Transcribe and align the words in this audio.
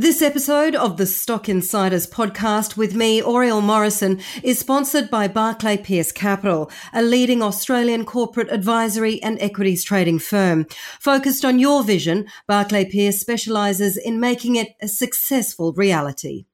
This 0.00 0.22
episode 0.22 0.76
of 0.76 0.96
the 0.96 1.06
Stock 1.06 1.48
Insiders 1.48 2.06
podcast 2.06 2.76
with 2.76 2.94
me, 2.94 3.20
Oriel 3.20 3.60
Morrison, 3.60 4.20
is 4.44 4.56
sponsored 4.56 5.10
by 5.10 5.26
Barclay 5.26 5.76
Pearce 5.76 6.12
Capital, 6.12 6.70
a 6.92 7.02
leading 7.02 7.42
Australian 7.42 8.04
corporate 8.04 8.48
advisory 8.52 9.20
and 9.24 9.42
equities 9.42 9.82
trading 9.82 10.20
firm. 10.20 10.66
Focused 11.00 11.44
on 11.44 11.58
your 11.58 11.82
vision, 11.82 12.28
Barclay 12.46 12.84
Pearce 12.84 13.18
specialises 13.18 13.96
in 13.96 14.20
making 14.20 14.54
it 14.54 14.68
a 14.80 14.86
successful 14.86 15.72
reality. 15.72 16.44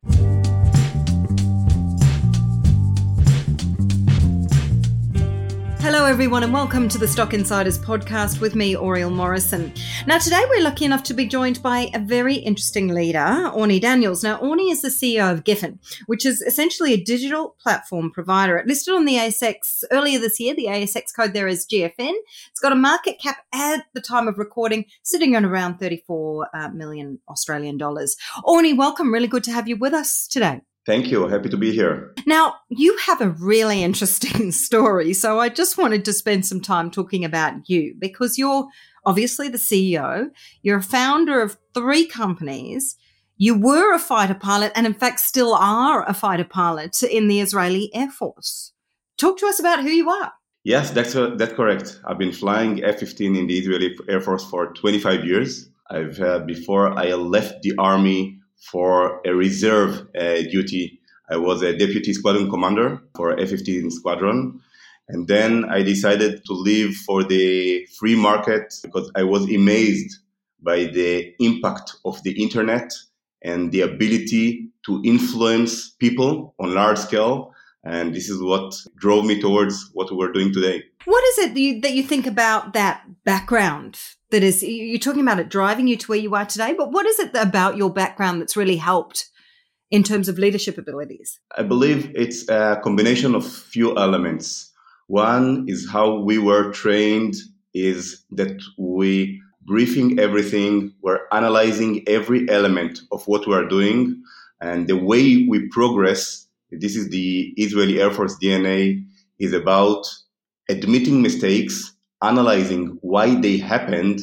Hello, 5.95 6.07
everyone, 6.07 6.43
and 6.43 6.53
welcome 6.53 6.89
to 6.89 6.99
the 6.99 7.07
Stock 7.07 7.35
Insiders 7.35 7.79
podcast 7.79 8.41
with 8.41 8.57
me, 8.57 8.75
Oriel 8.75 9.11
Morrison. 9.11 9.73
Now, 10.09 10.19
today 10.19 10.43
we're 10.51 10.61
lucky 10.61 10.85
enough 10.85 11.05
to 11.05 11.15
be 11.15 11.25
joined 11.25 11.63
by 11.63 11.89
a 11.95 12.01
very 12.01 12.35
interesting 12.35 12.89
leader, 12.89 13.21
Orni 13.55 13.81
Daniels. 13.81 14.25
Now, 14.25 14.41
Orni 14.41 14.73
is 14.73 14.83
the 14.83 14.89
CEO 14.89 15.33
of 15.33 15.45
Gefen, 15.45 15.79
which 16.07 16.27
is 16.27 16.41
essentially 16.43 16.95
a 16.95 17.01
digital 17.01 17.55
platform 17.63 18.11
provider. 18.11 18.57
It 18.57 18.67
listed 18.67 18.93
on 18.93 19.05
the 19.05 19.15
ASX 19.15 19.85
earlier 19.93 20.19
this 20.19 20.41
year. 20.41 20.53
The 20.57 20.67
ASX 20.67 21.15
code 21.15 21.33
there 21.33 21.47
is 21.47 21.65
GFN. 21.65 22.15
It's 22.51 22.61
got 22.61 22.73
a 22.73 22.75
market 22.75 23.21
cap 23.21 23.45
at 23.55 23.85
the 23.95 24.01
time 24.01 24.27
of 24.27 24.37
recording 24.37 24.87
sitting 25.05 25.37
on 25.37 25.45
around 25.45 25.79
34 25.79 26.49
uh, 26.53 26.71
Australian 27.29 27.79
dollars. 27.79 28.17
Orni, 28.45 28.77
welcome. 28.77 29.15
Really 29.15 29.29
good 29.29 29.45
to 29.45 29.53
have 29.53 29.69
you 29.69 29.77
with 29.77 29.95
us 29.95 30.27
today. 30.27 30.61
Thank 30.87 31.11
you. 31.11 31.27
Happy 31.29 31.49
to 31.49 31.57
be 31.57 31.73
here. 31.73 32.13
Now, 32.27 32.57
you 32.69 32.97
have 32.99 33.21
a 33.21 33.31
really 33.31 33.83
interesting 33.83 34.53
story. 34.67 35.15
So 35.15 35.41
I 35.41 35.49
just 35.49 35.79
wanted 35.79 36.05
to 36.05 36.13
spend 36.13 36.45
some 36.45 36.61
time 36.61 36.91
talking 36.91 37.25
about 37.25 37.69
you 37.69 37.95
because 37.99 38.37
you're 38.37 38.69
obviously 39.07 39.49
the 39.49 39.59
CEO, 39.59 40.29
you're 40.63 40.79
a 40.79 40.83
founder 40.83 41.41
of 41.41 41.57
three 41.73 42.07
companies. 42.07 42.97
You 43.37 43.59
were 43.59 43.95
a 43.95 43.99
fighter 43.99 44.35
pilot 44.35 44.73
and, 44.77 44.87
in 44.87 44.95
fact, 44.95 45.21
still 45.21 45.55
are 45.55 46.09
a 46.09 46.15
fighter 46.15 46.45
pilot 46.45 47.03
in 47.03 47.29
the 47.29 47.41
Israeli 47.41 47.91
Air 47.95 48.11
Force. 48.11 48.73
Talk 49.17 49.39
to 49.39 49.47
us 49.47 49.59
about 49.59 49.83
who 49.83 49.91
you 49.91 50.09
are. 50.11 50.33
Yes, 50.65 50.91
that's, 50.91 51.17
uh, 51.17 51.35
that's 51.37 51.55
correct. 51.55 52.01
I've 52.07 52.19
been 52.19 52.33
flying 52.33 52.85
F 52.85 53.01
15 53.01 53.37
in 53.37 53.47
the 53.47 53.59
Israeli 53.59 53.97
Air 54.09 54.21
Force 54.21 54.45
for 54.45 54.73
25 54.73 55.25
years. 55.25 55.69
I've 55.91 56.19
uh, 56.21 56.39
before 56.41 56.99
I 56.99 57.13
left 57.13 57.63
the 57.63 57.75
army 57.79 58.41
for 58.71 59.21
a 59.25 59.35
reserve 59.35 60.07
uh, 60.19 60.43
duty. 60.51 61.01
I 61.31 61.37
was 61.37 61.63
a 61.63 61.77
deputy 61.77 62.13
squadron 62.13 62.51
commander 62.51 63.03
for 63.17 63.39
F-15 63.39 63.91
squadron. 63.93 64.61
And 65.09 65.29
then 65.29 65.67
I 65.67 65.83
decided 65.83 66.45
to 66.47 66.53
leave 66.53 66.97
for 67.07 67.23
the 67.23 67.87
free 67.99 68.17
market 68.17 68.73
because 68.83 69.11
I 69.15 69.23
was 69.23 69.45
amazed 69.45 70.19
by 70.63 70.85
the 70.85 71.35
impact 71.41 71.97
of 72.05 72.23
the 72.23 72.43
internet 72.43 72.91
and 73.43 73.71
the 73.71 73.83
ability 73.83 74.71
to 74.87 75.03
influence 75.05 75.91
people 75.91 76.55
on 76.59 76.75
large 76.75 76.99
scale. 76.99 77.54
And 77.85 78.15
this 78.15 78.29
is 78.31 78.43
what 78.43 78.75
drove 78.97 79.27
me 79.27 79.41
towards 79.41 79.91
what 79.93 80.15
we're 80.15 80.33
doing 80.33 80.53
today. 80.53 80.83
What 81.05 81.23
is 81.25 81.39
it 81.39 81.55
that 81.55 81.61
you, 81.61 81.81
that 81.83 81.93
you 81.93 82.03
think 82.03 82.27
about 82.27 82.73
that 82.73 83.05
background 83.25 83.99
that 84.35 84.43
is 84.43 84.65
you're 84.65 84.99
talking 84.99 85.23
about 85.23 85.39
it 85.39 85.49
driving 85.49 85.87
you 85.87 85.97
to 85.97 86.07
where 86.09 86.19
you 86.19 86.35
are 86.35 86.45
today 86.45 86.75
but 86.77 86.91
what 86.91 87.07
is 87.07 87.21
it 87.21 87.31
about 87.35 87.77
your 87.77 87.89
background 87.89 88.41
that's 88.41 88.57
really 88.57 88.77
helped 88.77 89.31
in 89.93 90.03
terms 90.03 90.29
of 90.29 90.39
leadership 90.39 90.77
abilities 90.77 91.39
i 91.57 91.63
believe 91.63 92.11
it's 92.17 92.49
a 92.49 92.81
combination 92.83 93.35
of 93.37 93.47
few 93.47 93.97
elements 93.97 94.73
one 95.07 95.65
is 95.69 95.89
how 95.89 96.19
we 96.19 96.37
were 96.37 96.73
trained 96.73 97.35
is 97.75 98.25
that 98.33 98.61
we 98.77 99.41
briefing 99.63 100.19
everything 100.19 100.93
we're 101.01 101.21
analyzing 101.31 102.03
every 102.09 102.49
element 102.51 103.01
of 103.13 103.27
what 103.29 103.47
we 103.47 103.55
are 103.55 103.69
doing 103.69 104.21
and 104.61 104.89
the 104.89 104.97
way 104.97 105.47
we 105.49 105.69
progress 105.69 106.44
this 106.81 106.97
is 106.97 107.09
the 107.11 107.53
israeli 107.57 108.01
air 108.01 108.11
force 108.11 108.37
dna 108.43 109.03
is 109.39 109.53
about 109.53 110.07
admitting 110.69 111.23
mistakes 111.23 111.95
analyzing 112.23 112.99
why 113.03 113.35
they 113.35 113.57
happened 113.59 114.21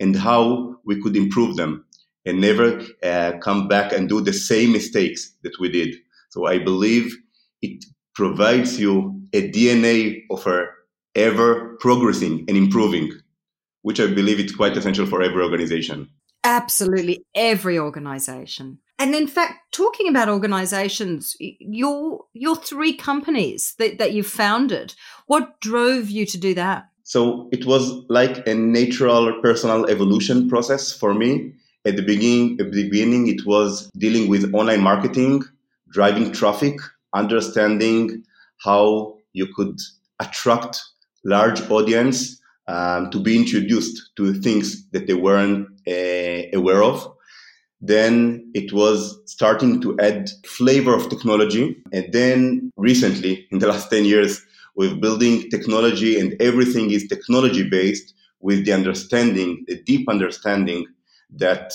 and 0.00 0.16
how 0.16 0.76
we 0.84 1.00
could 1.00 1.16
improve 1.16 1.56
them 1.56 1.84
and 2.26 2.40
never 2.40 2.82
uh, 3.02 3.32
come 3.40 3.68
back 3.68 3.92
and 3.92 4.08
do 4.08 4.20
the 4.20 4.32
same 4.32 4.72
mistakes 4.72 5.32
that 5.42 5.58
we 5.60 5.68
did. 5.68 5.94
So 6.30 6.46
I 6.46 6.58
believe 6.58 7.16
it 7.62 7.84
provides 8.14 8.80
you 8.80 9.22
a 9.32 9.50
DNA 9.50 10.22
of 10.30 10.46
a 10.46 10.66
ever 11.14 11.76
progressing 11.80 12.44
and 12.48 12.56
improving, 12.56 13.12
which 13.82 14.00
I 14.00 14.06
believe 14.06 14.40
is 14.40 14.54
quite 14.54 14.76
essential 14.76 15.06
for 15.06 15.22
every 15.22 15.42
organization. 15.42 16.08
Absolutely, 16.42 17.24
every 17.34 17.78
organization. 17.78 18.78
And 18.98 19.14
in 19.14 19.26
fact, 19.26 19.72
talking 19.72 20.08
about 20.08 20.28
organizations, 20.28 21.36
your 21.40 22.24
your 22.32 22.56
three 22.56 22.94
companies 22.96 23.74
that, 23.78 23.98
that 23.98 24.12
you've 24.12 24.26
founded, 24.26 24.94
what 25.26 25.60
drove 25.60 26.10
you 26.10 26.24
to 26.26 26.38
do 26.38 26.54
that? 26.54 26.88
So 27.02 27.48
it 27.52 27.66
was 27.66 28.02
like 28.08 28.46
a 28.46 28.54
natural 28.54 29.40
personal 29.42 29.86
evolution 29.86 30.48
process 30.48 30.92
for 30.92 31.12
me. 31.12 31.52
At 31.84 31.96
the 31.96 32.02
beginning, 32.02 32.58
at 32.60 32.72
the 32.72 32.88
beginning, 32.88 33.28
it 33.28 33.44
was 33.44 33.90
dealing 33.98 34.28
with 34.28 34.54
online 34.54 34.80
marketing, 34.80 35.42
driving 35.90 36.32
traffic, 36.32 36.78
understanding 37.12 38.24
how 38.64 39.18
you 39.34 39.46
could 39.54 39.78
attract 40.20 40.82
large 41.24 41.60
audience 41.70 42.40
um, 42.68 43.10
to 43.10 43.20
be 43.20 43.36
introduced 43.36 44.16
to 44.16 44.32
things 44.32 44.88
that 44.90 45.06
they 45.06 45.14
weren't 45.14 45.68
uh, 45.86 46.56
aware 46.56 46.82
of. 46.82 47.13
Then 47.86 48.50
it 48.54 48.72
was 48.72 49.20
starting 49.26 49.78
to 49.82 49.94
add 50.00 50.30
flavor 50.46 50.94
of 50.94 51.10
technology. 51.10 51.76
And 51.92 52.10
then 52.12 52.72
recently, 52.78 53.46
in 53.50 53.58
the 53.58 53.68
last 53.68 53.90
10 53.90 54.06
years, 54.06 54.40
with 54.74 55.00
building 55.02 55.50
technology 55.50 56.18
and 56.18 56.34
everything 56.40 56.90
is 56.90 57.06
technology 57.06 57.68
based 57.68 58.14
with 58.40 58.64
the 58.64 58.72
understanding, 58.72 59.64
the 59.68 59.80
deep 59.82 60.08
understanding 60.08 60.86
that 61.30 61.74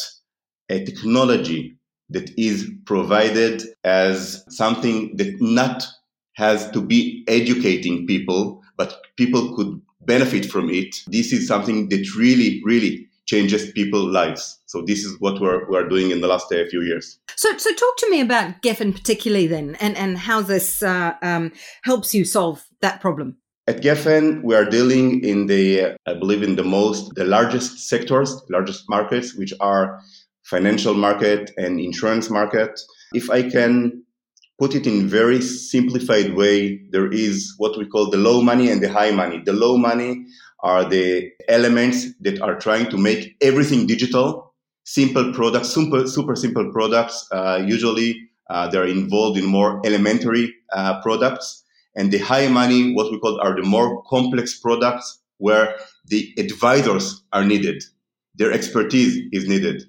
a 0.69 0.83
technology 0.83 1.77
that 2.09 2.31
is 2.37 2.69
provided 2.85 3.63
as 3.83 4.43
something 4.49 5.15
that 5.15 5.39
not 5.39 5.85
has 6.33 6.69
to 6.71 6.81
be 6.81 7.23
educating 7.27 8.07
people, 8.07 8.63
but 8.77 8.99
people 9.15 9.55
could 9.55 9.79
benefit 10.01 10.45
from 10.45 10.69
it. 10.71 10.95
This 11.07 11.31
is 11.31 11.47
something 11.47 11.89
that 11.89 12.15
really, 12.15 12.61
really 12.65 13.08
changes 13.29 13.71
people's 13.73 14.11
lives. 14.11 14.59
So 14.65 14.81
this 14.81 15.05
is 15.05 15.19
what 15.19 15.39
we're, 15.39 15.69
we're 15.69 15.87
doing 15.87 16.09
in 16.09 16.19
the 16.19 16.27
last 16.27 16.51
uh, 16.51 16.65
few 16.67 16.81
years. 16.81 17.19
So, 17.35 17.55
so 17.57 17.69
talk 17.75 17.95
to 17.97 18.09
me 18.09 18.21
about 18.21 18.63
Gefen 18.63 18.91
particularly 18.91 19.45
then, 19.45 19.77
and, 19.79 19.95
and 19.95 20.17
how 20.17 20.41
this 20.41 20.81
uh, 20.81 21.13
um, 21.21 21.51
helps 21.83 22.15
you 22.15 22.25
solve 22.25 22.65
that 22.81 23.01
problem. 23.01 23.37
At 23.67 23.81
Gefen, 23.81 24.41
we 24.41 24.55
are 24.55 24.65
dealing 24.65 25.23
in 25.23 25.45
the, 25.45 25.95
I 26.07 26.15
believe, 26.15 26.41
in 26.41 26.55
the 26.55 26.63
most, 26.63 27.13
the 27.13 27.23
largest 27.23 27.87
sectors, 27.87 28.41
largest 28.49 28.89
markets, 28.89 29.35
which 29.35 29.53
are 29.59 30.01
financial 30.41 30.95
market 30.95 31.51
and 31.57 31.79
insurance 31.79 32.31
market. 32.31 32.79
If 33.13 33.29
I 33.29 33.47
can 33.47 34.03
put 34.57 34.73
it 34.73 34.87
in 34.87 35.07
very 35.07 35.39
simplified 35.39 36.33
way, 36.33 36.81
there 36.89 37.11
is 37.11 37.53
what 37.59 37.77
we 37.77 37.85
call 37.87 38.09
the 38.09 38.17
low 38.17 38.41
money 38.41 38.71
and 38.71 38.81
the 38.81 38.91
high 38.91 39.11
money. 39.11 39.39
The 39.45 39.53
low 39.53 39.77
money 39.77 40.25
are 40.61 40.85
the 40.85 41.31
elements 41.47 42.07
that 42.21 42.41
are 42.41 42.55
trying 42.59 42.89
to 42.89 42.97
make 42.97 43.35
everything 43.41 43.87
digital, 43.87 44.53
simple 44.83 45.33
products, 45.33 45.69
super, 45.69 46.07
super 46.07 46.35
simple 46.35 46.71
products. 46.71 47.27
Uh, 47.31 47.63
usually 47.65 48.29
uh, 48.49 48.67
they're 48.67 48.87
involved 48.87 49.37
in 49.37 49.45
more 49.45 49.81
elementary 49.85 50.53
uh, 50.73 51.01
products. 51.01 51.63
And 51.95 52.11
the 52.11 52.17
high 52.17 52.47
money, 52.47 52.93
what 52.93 53.11
we 53.11 53.19
call 53.19 53.39
are 53.41 53.55
the 53.55 53.63
more 53.63 54.03
complex 54.03 54.59
products 54.59 55.19
where 55.37 55.75
the 56.07 56.33
advisors 56.37 57.23
are 57.33 57.45
needed. 57.45 57.83
Their 58.35 58.51
expertise 58.51 59.21
is 59.31 59.47
needed. 59.47 59.83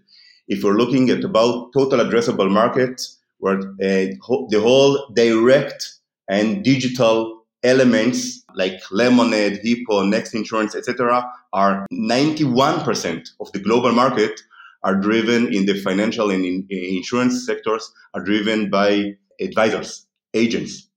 If 0.48 0.64
we're 0.64 0.76
looking 0.76 1.10
at 1.10 1.24
about 1.24 1.72
total 1.72 2.00
addressable 2.00 2.50
market, 2.50 3.00
where 3.38 3.58
uh, 3.58 4.12
the 4.50 4.60
whole 4.62 5.08
direct 5.14 5.94
and 6.28 6.62
digital 6.62 7.39
elements 7.62 8.44
like 8.54 8.80
Lemonade, 8.90 9.60
Hippo, 9.62 10.04
Next 10.04 10.34
Insurance, 10.34 10.74
etc., 10.74 11.30
are 11.52 11.86
91% 11.92 13.28
of 13.40 13.52
the 13.52 13.58
global 13.58 13.92
market 13.92 14.40
are 14.82 14.94
driven 14.94 15.52
in 15.52 15.66
the 15.66 15.74
financial 15.74 16.30
and 16.30 16.44
in 16.44 16.66
insurance 16.70 17.44
sectors 17.44 17.92
are 18.14 18.22
driven 18.22 18.70
by 18.70 19.14
advisors, 19.40 20.06
agents, 20.34 20.88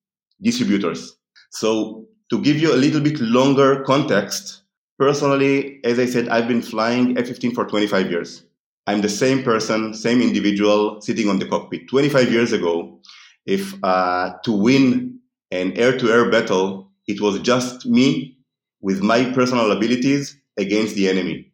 distributors. 0.42 1.18
So 1.52 2.08
to 2.30 2.42
give 2.42 2.58
you 2.58 2.74
a 2.74 2.78
little 2.78 3.02
bit 3.02 3.20
longer 3.20 3.84
context, 3.84 4.64
personally, 4.98 5.82
as 5.84 6.00
I 6.00 6.06
said, 6.06 6.30
I've 6.30 6.48
been 6.48 6.62
flying 6.62 7.18
F-15 7.18 7.54
for 7.54 7.66
25 7.66 8.10
years. 8.10 8.46
I'm 8.88 9.02
the 9.02 9.10
same 9.10 9.44
person, 9.44 9.94
same 9.94 10.22
individual 10.22 11.02
sitting 11.02 11.30
on 11.30 11.40
the 11.40 11.48
cockpit. 11.48 11.90
25 11.90 12.32
years 12.32 12.52
ago, 12.52 13.00
if 13.46 13.74
uh, 13.84 14.34
to 14.44 14.52
win 14.52 15.20
an 15.54 15.78
air-to-air 15.78 16.32
battle, 16.32 16.92
it 17.08 17.22
was 17.22 17.40
just 17.40 17.86
me 17.86 18.38
with 18.82 19.02
my 19.02 19.32
personal 19.34 19.72
abilities 19.72 20.36
against 20.58 20.96
the 20.96 21.08
enemy, 21.08 21.52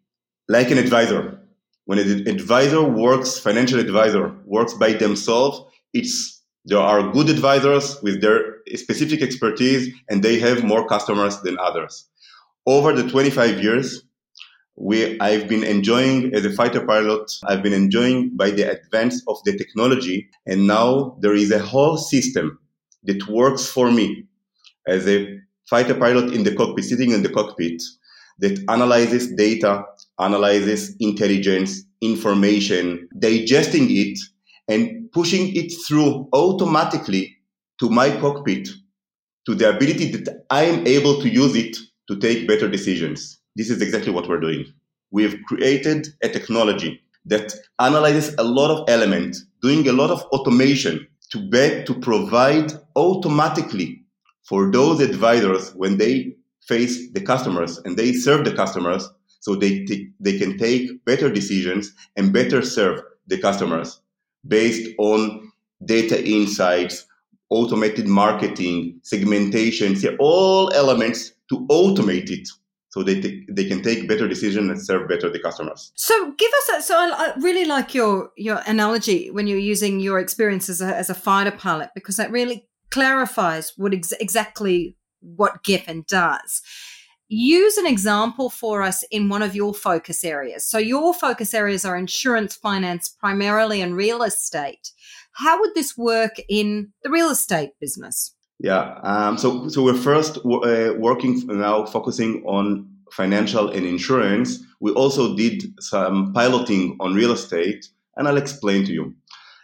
like 0.48 0.72
an 0.72 0.78
advisor. 0.78 1.40
When 1.86 2.00
an 2.00 2.28
advisor 2.28 2.84
works, 2.84 3.40
financial 3.40 3.80
advisor 3.80 4.34
works 4.46 4.74
by 4.74 4.94
themselves, 4.94 5.62
it's 5.94 6.42
there 6.66 6.80
are 6.80 7.12
good 7.12 7.30
advisors 7.30 8.02
with 8.02 8.22
their 8.22 8.58
specific 8.76 9.22
expertise 9.22 9.94
and 10.10 10.22
they 10.22 10.40
have 10.40 10.64
more 10.64 10.88
customers 10.88 11.42
than 11.42 11.58
others. 11.60 12.06
Over 12.66 12.94
the 12.94 13.10
25 13.10 13.64
years, 13.64 14.04
we, 14.76 15.20
I've 15.20 15.48
been 15.48 15.64
enjoying 15.64 16.34
as 16.34 16.46
a 16.46 16.52
fighter 16.52 16.86
pilot, 16.86 17.32
I've 17.46 17.64
been 17.64 17.74
enjoying 17.74 18.38
by 18.38 18.52
the 18.52 18.64
advance 18.64 19.22
of 19.28 19.38
the 19.46 19.58
technology. 19.58 20.30
And 20.46 20.68
now 20.68 21.18
there 21.22 21.34
is 21.34 21.52
a 21.52 21.60
whole 21.60 21.98
system 21.98 22.60
that 23.04 23.28
works 23.28 23.68
for 23.68 23.92
me 23.92 24.26
as 24.88 25.08
a 25.08 25.40
fighter 25.70 25.96
pilot 25.96 26.34
in 26.34 26.44
the 26.44 26.56
cockpit, 26.56 26.86
sitting 26.86 27.12
in 27.12 27.24
the 27.24 27.30
cockpit 27.30 27.82
that 28.40 28.60
analyzes 28.70 29.34
data, 29.36 29.84
analyzes 30.20 30.96
intelligence, 31.00 31.84
information, 32.02 33.08
digesting 33.20 33.88
it 33.90 34.18
and 34.68 35.12
pushing 35.12 35.56
it 35.56 35.72
through 35.88 36.28
automatically 36.34 37.36
to 37.80 37.90
my 37.90 38.10
cockpit 38.20 38.70
to 39.46 39.56
the 39.56 39.70
ability 39.70 40.12
that 40.12 40.46
I 40.50 40.64
am 40.64 40.86
able 40.88 41.22
to 41.22 41.30
use 41.30 41.56
it 41.56 41.76
to 42.08 42.18
take 42.18 42.48
better 42.48 42.70
decisions. 42.70 43.40
This 43.56 43.70
is 43.70 43.82
exactly 43.82 44.12
what 44.12 44.28
we're 44.28 44.40
doing. 44.40 44.66
We 45.12 45.24
have 45.24 45.36
created 45.48 46.08
a 46.22 46.30
technology 46.30 47.02
that 47.26 47.54
analyzes 47.80 48.36
a 48.38 48.44
lot 48.44 48.72
of 48.72 48.90
elements, 48.90 49.46
doing 49.62 49.88
a 49.88 49.92
lot 49.92 50.12
of 50.12 50.22
automation 50.32 51.08
to 51.32 51.40
bet 51.50 51.86
to 51.86 51.94
provide 51.94 52.74
automatically 52.96 54.04
for 54.44 54.72
those 54.72 55.00
advisors 55.00 55.74
when 55.76 55.98
they 55.98 56.36
face 56.62 57.12
the 57.12 57.22
customers 57.22 57.78
and 57.86 57.98
they 57.98 58.14
serve 58.14 58.46
the 58.46 58.54
customers 58.54 59.10
so 59.40 59.56
they, 59.56 59.86
t- 59.86 60.12
they 60.20 60.38
can 60.38 60.58
take 60.58 61.04
better 61.06 61.32
decisions 61.32 61.94
and 62.18 62.34
better 62.34 62.62
serve 62.62 63.02
the 63.28 63.38
customers 63.38 64.02
based 64.48 64.90
on 64.98 65.52
data 65.86 66.24
insights, 66.28 67.06
automated 67.50 68.08
marketing, 68.08 69.00
segmentation, 69.04 69.96
all 70.20 70.72
elements 70.74 71.34
to 71.50 71.66
automate 71.68 72.30
it 72.30 72.48
so 72.90 73.04
they, 73.04 73.22
t- 73.22 73.46
they 73.50 73.66
can 73.66 73.84
take 73.84 74.08
better 74.08 74.28
decisions 74.28 74.70
and 74.70 74.82
serve 74.82 75.08
better 75.08 75.30
the 75.30 75.40
customers. 75.40 75.92
So 75.96 76.32
give 76.38 76.52
us 76.52 76.68
that. 76.68 76.84
So 76.84 76.96
I, 76.96 77.10
I, 77.12 77.34
really 77.40 77.66
like 77.66 77.94
your 77.94 78.32
your 78.36 78.62
analogy 78.66 79.30
when 79.30 79.48
you're 79.48 79.60
using 79.60 80.00
your 80.00 80.20
experience 80.20 80.70
as 80.70 80.82
a, 80.82 80.96
as 80.96 81.10
a 81.10 81.16
fighter 81.16 81.52
pilot 81.52 81.92
because 81.94 82.18
that 82.18 82.32
really 82.32 82.68
clarifies 82.90 83.74
what 83.78 83.94
ex- 83.94 84.12
exactly 84.14 84.98
what 85.22 85.64
Gefen 85.64 86.08
does 86.08 86.62
use 87.30 87.78
an 87.78 87.86
example 87.86 88.50
for 88.50 88.82
us 88.82 89.04
in 89.12 89.30
one 89.30 89.44
of 89.44 89.56
your 89.56 89.74
focus 89.74 90.24
areas. 90.24 90.66
So, 90.66 90.80
your 90.80 91.14
focus 91.14 91.54
areas 91.54 91.86
are 91.86 91.96
insurance, 91.96 92.56
finance, 92.56 93.08
primarily, 93.08 93.82
and 93.82 93.96
real 93.96 94.24
estate. 94.24 94.92
How 95.34 95.60
would 95.60 95.76
this 95.76 95.96
work 95.96 96.38
in 96.50 96.92
the 97.04 97.12
real 97.12 97.30
estate 97.30 97.72
business? 97.80 98.36
Yeah, 98.60 99.00
um, 99.04 99.38
so 99.38 99.70
so 99.70 99.84
we're 99.84 99.94
first 99.94 100.38
uh, 100.38 100.94
working 100.98 101.42
now, 101.48 101.86
focusing 101.86 102.44
on 102.46 102.90
financial 103.12 103.70
and 103.70 103.86
insurance. 103.86 104.60
We 104.82 104.92
also 104.92 105.36
did 105.36 105.64
some 105.80 106.34
piloting 106.34 106.98
on 107.00 107.14
real 107.14 107.32
estate, 107.32 107.88
and 108.18 108.28
I'll 108.28 108.38
explain 108.38 108.86
to 108.86 108.92
you. 108.92 109.16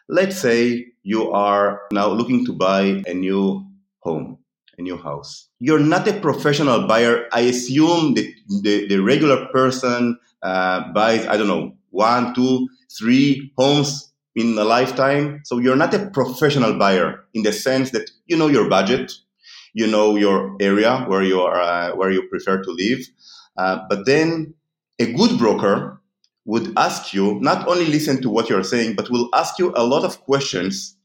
Let's 0.08 0.38
say 0.38 0.86
you 1.04 1.32
are 1.32 1.82
now 1.92 2.08
looking 2.08 2.46
to 2.46 2.54
buy 2.54 3.04
a 3.06 3.14
new 3.14 3.66
home 4.00 4.38
a 4.78 4.82
new 4.82 4.98
house. 4.98 5.48
You're 5.60 5.80
not 5.80 6.08
a 6.08 6.20
professional 6.20 6.88
buyer. 6.88 7.28
I 7.32 7.42
assume 7.42 8.14
that 8.16 8.28
the, 8.62 8.88
the 8.88 8.98
regular 8.98 9.48
person 9.48 10.20
uh, 10.44 10.92
buys, 10.94 11.26
I 11.28 11.38
don't 11.38 11.48
know, 11.48 11.76
one, 11.92 12.34
two, 12.36 12.68
three 12.98 13.54
homes 13.58 14.12
in 14.36 14.58
a 14.58 14.64
lifetime. 14.64 15.42
So 15.46 15.60
you're 15.60 15.76
not 15.76 15.94
a 15.94 16.10
professional 16.10 16.78
buyer 16.78 17.26
in 17.34 17.44
the 17.44 17.54
sense 17.54 17.92
that 17.92 18.10
you 18.28 18.38
know 18.38 18.48
your 18.48 18.70
budget, 18.70 19.12
you 19.74 19.88
know 19.88 20.16
your 20.16 20.56
area 20.60 21.06
where 21.08 21.24
you 21.24 21.42
are, 21.42 21.60
uh, 21.60 21.96
where 21.96 22.12
you 22.12 22.28
prefer 22.30 22.62
to 22.62 22.72
live. 22.72 23.00
Uh, 23.58 23.80
but 23.90 24.06
then 24.06 24.54
a 25.00 25.14
good 25.14 25.38
broker 25.38 26.02
would 26.46 26.72
ask 26.78 27.14
you 27.14 27.40
not 27.42 27.68
only 27.68 27.86
listen 27.86 28.22
to 28.22 28.30
what 28.30 28.50
you're 28.50 28.64
saying, 28.64 28.96
but 28.96 29.10
will 29.10 29.30
ask 29.34 29.58
you 29.58 29.74
a 29.76 29.84
lot 29.84 30.04
of 30.04 30.22
questions 30.22 30.96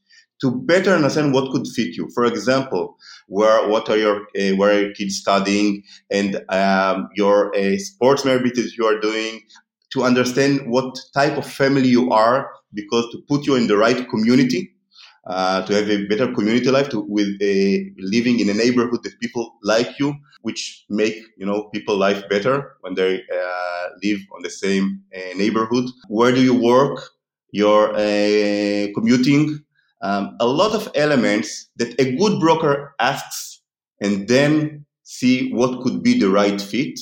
to 0.41 0.51
better 0.51 0.91
understand 0.91 1.33
what 1.33 1.51
could 1.51 1.67
fit 1.67 1.95
you. 1.95 2.09
For 2.13 2.25
example, 2.25 2.97
where 3.27 3.67
what 3.67 3.89
are 3.89 3.97
your 3.97 4.21
uh, 4.39 4.55
where 4.55 4.75
are 4.75 4.81
your 4.81 4.93
kids 4.93 5.17
studying 5.17 5.83
and 6.09 6.43
um, 6.49 7.09
your 7.15 7.55
uh, 7.55 7.77
sports 7.77 8.25
maybe 8.25 8.49
that 8.49 8.71
you 8.77 8.85
are 8.85 8.99
doing 8.99 9.41
to 9.91 10.03
understand 10.03 10.61
what 10.67 10.97
type 11.13 11.37
of 11.37 11.45
family 11.45 11.87
you 11.87 12.11
are 12.11 12.51
because 12.73 13.05
to 13.11 13.21
put 13.27 13.45
you 13.45 13.55
in 13.55 13.67
the 13.67 13.77
right 13.77 14.07
community 14.09 14.71
uh, 15.27 15.65
to 15.65 15.73
have 15.73 15.89
a 15.89 16.05
better 16.07 16.33
community 16.33 16.69
life 16.71 16.89
to 16.89 17.01
with 17.07 17.29
a 17.41 17.91
living 17.97 18.39
in 18.39 18.49
a 18.49 18.53
neighborhood 18.53 19.03
that 19.03 19.19
people 19.19 19.53
like 19.63 19.99
you 19.99 20.15
which 20.41 20.85
make 20.89 21.15
you 21.37 21.45
know 21.45 21.69
people 21.73 21.95
life 21.97 22.27
better 22.29 22.75
when 22.81 22.95
they 22.95 23.21
uh, 23.33 23.87
live 24.03 24.19
on 24.35 24.41
the 24.41 24.49
same 24.49 25.01
uh, 25.15 25.37
neighborhood. 25.37 25.85
Where 26.07 26.31
do 26.31 26.41
you 26.41 26.55
work? 26.55 26.99
Your 27.51 27.93
uh, 27.93 28.87
commuting. 28.95 29.59
Um, 30.01 30.35
a 30.39 30.47
lot 30.47 30.73
of 30.73 30.89
elements 30.95 31.69
that 31.75 31.93
a 31.99 32.15
good 32.15 32.39
broker 32.39 32.95
asks 32.99 33.61
and 34.01 34.27
then 34.27 34.85
see 35.03 35.51
what 35.51 35.81
could 35.83 36.01
be 36.01 36.17
the 36.17 36.29
right 36.29 36.59
fit 36.59 36.99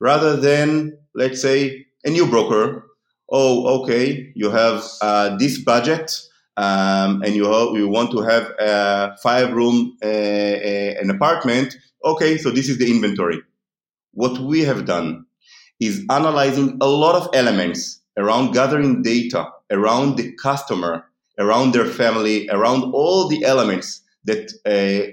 rather 0.00 0.36
than, 0.36 0.96
let's 1.14 1.42
say, 1.42 1.86
a 2.06 2.10
new 2.10 2.26
broker. 2.26 2.86
Oh, 3.30 3.82
okay, 3.82 4.32
you 4.34 4.50
have 4.50 4.84
uh, 5.02 5.36
this 5.36 5.58
budget 5.62 6.12
um, 6.56 7.22
and 7.22 7.34
you, 7.34 7.44
you 7.76 7.88
want 7.88 8.12
to 8.12 8.22
have 8.22 8.52
a 8.58 9.16
five 9.22 9.52
room, 9.52 9.96
uh, 10.02 10.06
an 10.06 11.10
apartment. 11.10 11.76
Okay, 12.04 12.38
so 12.38 12.50
this 12.50 12.68
is 12.68 12.78
the 12.78 12.90
inventory. 12.90 13.42
What 14.12 14.38
we 14.38 14.60
have 14.60 14.86
done 14.86 15.26
is 15.80 16.04
analyzing 16.08 16.78
a 16.80 16.86
lot 16.86 17.16
of 17.16 17.28
elements 17.34 18.00
around 18.16 18.52
gathering 18.52 19.02
data 19.02 19.50
around 19.70 20.16
the 20.16 20.32
customer 20.40 21.04
around 21.38 21.72
their 21.72 21.86
family, 21.86 22.48
around 22.50 22.82
all 22.94 23.28
the 23.28 23.44
elements 23.44 24.02
that 24.24 24.52
uh, 24.64 25.10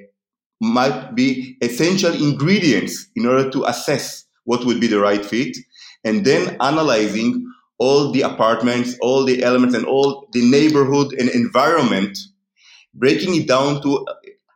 might 0.62 1.16
be 1.16 1.58
essential 1.62 2.14
ingredients 2.14 3.08
in 3.16 3.26
order 3.26 3.50
to 3.50 3.66
assess 3.66 4.26
what 4.46 4.66
would 4.66 4.80
be 4.80 4.88
the 4.88 5.00
right 5.00 5.26
fit, 5.26 5.56
and 6.04 6.26
then 6.26 6.58
analyzing 6.60 7.48
all 7.78 8.12
the 8.12 8.22
apartments, 8.22 8.98
all 9.02 9.24
the 9.26 9.44
elements, 9.44 9.76
and 9.76 9.86
all 9.86 10.28
the 10.32 10.42
neighborhood 10.50 11.14
and 11.14 11.30
environment, 11.30 12.18
breaking 12.94 13.36
it 13.36 13.48
down 13.48 13.82
to 13.82 14.06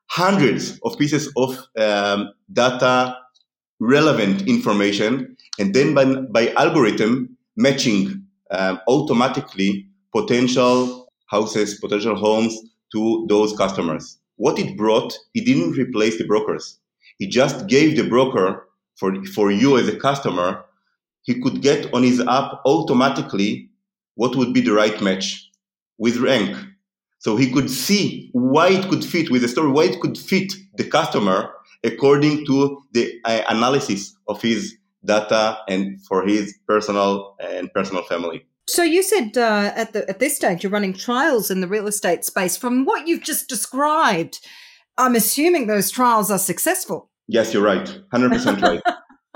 hundreds 0.08 0.80
of 0.84 0.98
pieces 0.98 1.32
of 1.36 1.58
um, 1.78 2.32
data 2.52 3.18
relevant 3.80 4.48
information, 4.48 5.36
and 5.60 5.74
then 5.74 5.94
by, 5.94 6.06
by 6.06 6.54
algorithm 6.54 7.38
matching 7.56 8.24
um, 8.52 8.80
automatically 8.88 9.88
potential 10.16 11.12
houses, 11.28 11.80
potential 11.80 12.16
homes 12.16 12.58
to 12.92 13.26
those 13.30 13.56
customers. 13.58 14.18
What 14.38 14.60
it 14.60 14.78
brought, 14.78 15.18
it 15.34 15.46
didn't 15.46 15.72
replace 15.72 16.18
the 16.18 16.26
brokers. 16.26 16.80
It 17.20 17.32
just 17.32 17.68
gave 17.68 17.98
the 17.98 18.08
broker 18.08 18.68
for, 18.96 19.24
for 19.26 19.52
you 19.52 19.78
as 19.78 19.88
a 19.88 19.96
customer, 19.96 20.64
he 21.28 21.40
could 21.42 21.62
get 21.62 21.94
on 21.94 22.04
his 22.04 22.22
app 22.22 22.62
automatically 22.66 23.70
what 24.16 24.36
would 24.36 24.54
be 24.54 24.62
the 24.62 24.72
right 24.72 25.00
match 25.02 25.52
with 26.00 26.18
rank. 26.18 26.58
So 27.20 27.36
he 27.36 27.52
could 27.52 27.70
see 27.70 28.30
why 28.32 28.70
it 28.70 28.90
could 28.90 29.04
fit 29.04 29.30
with 29.30 29.42
the 29.42 29.48
story, 29.48 29.70
why 29.70 29.84
it 29.84 30.00
could 30.00 30.18
fit 30.18 30.54
the 30.76 30.86
customer 30.86 31.52
according 31.84 32.46
to 32.46 32.82
the 32.94 33.20
uh, 33.26 33.42
analysis 33.50 34.16
of 34.28 34.42
his 34.42 34.78
data 35.04 35.60
and 35.68 36.02
for 36.06 36.26
his 36.26 36.58
personal 36.66 37.36
and 37.40 37.72
personal 37.74 38.04
family. 38.04 38.46
So 38.70 38.84
you 38.84 39.04
said 39.04 39.38
uh, 39.38 39.74
at 39.76 39.94
the 39.94 40.10
at 40.10 40.20
this 40.20 40.36
stage 40.36 40.64
you're 40.64 40.72
running 40.72 40.94
trials 40.94 41.52
in 41.52 41.62
the 41.62 41.68
real 41.68 41.88
estate 41.88 42.24
space. 42.24 42.58
From 42.58 42.86
what 42.86 43.08
you've 43.08 43.24
just 43.24 43.50
described, 43.50 44.40
I'm 44.98 45.16
assuming 45.16 45.68
those 45.68 45.92
trials 45.92 46.32
are 46.32 46.40
successful. 46.40 47.10
Yes, 47.28 47.54
you're 47.54 47.64
right, 47.64 47.88
hundred 48.12 48.32
percent 48.32 48.62
right. 48.62 48.82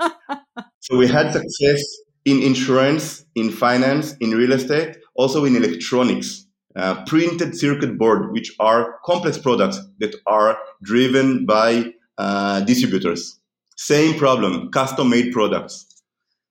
so 0.82 0.96
we 0.96 1.06
had 1.06 1.32
success 1.32 1.80
in 2.24 2.42
insurance, 2.42 3.24
in 3.36 3.50
finance, 3.52 4.16
in 4.18 4.32
real 4.32 4.52
estate, 4.52 4.96
also 5.14 5.44
in 5.44 5.54
electronics. 5.54 6.46
Uh, 6.74 7.04
printed 7.04 7.56
circuit 7.56 7.98
board, 7.98 8.32
which 8.32 8.52
are 8.58 8.98
complex 9.04 9.38
products 9.38 9.78
that 10.00 10.16
are 10.26 10.58
driven 10.82 11.46
by 11.46 11.92
uh, 12.18 12.60
distributors. 12.62 13.38
Same 13.76 14.18
problem, 14.18 14.70
custom 14.72 15.10
made 15.10 15.32
products. 15.32 15.86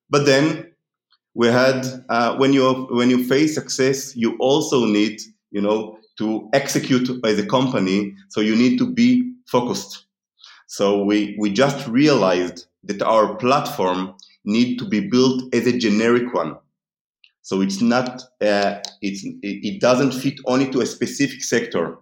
But 0.10 0.26
then 0.26 0.72
we 1.34 1.48
had 1.48 1.86
uh, 2.08 2.38
when 2.38 2.54
you 2.54 2.88
when 2.92 3.10
you 3.10 3.26
face 3.26 3.56
success, 3.56 4.16
you 4.16 4.38
also 4.40 4.86
need 4.86 5.20
you 5.52 5.62
know 5.62 5.98
to 6.20 6.48
execute 6.54 7.10
as 7.26 7.38
a 7.38 7.46
company. 7.46 8.16
So 8.30 8.40
you 8.40 8.56
need 8.56 8.78
to 8.78 8.90
be 8.90 9.34
focused. 9.48 10.06
So 10.68 11.04
we 11.04 11.36
we 11.38 11.52
just 11.52 11.86
realized 11.88 12.68
that 12.84 13.02
our 13.02 13.36
platform 13.36 14.16
need 14.46 14.78
to 14.80 14.86
be 14.86 15.08
built 15.08 15.54
as 15.54 15.68
a 15.68 15.78
generic 15.78 16.34
one. 16.34 16.58
So 17.44 17.62
it's 17.62 17.82
not 17.82 18.22
uh, 18.42 18.80
it's 19.02 19.24
it 19.42 19.82
doesn't 19.82 20.12
fit 20.12 20.40
only 20.46 20.70
to 20.72 20.82
a 20.82 20.86
specific 20.86 21.44
sector. 21.44 21.98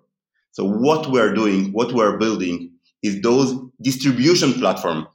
So 0.51 0.65
what 0.65 1.07
we 1.07 1.19
are 1.19 1.33
doing, 1.33 1.71
what 1.71 1.93
we 1.93 2.01
are 2.01 2.17
building, 2.17 2.71
is 3.03 3.21
those 3.21 3.55
distribution 3.81 4.53
platform 4.53 5.07